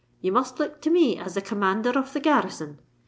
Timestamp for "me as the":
0.89-1.43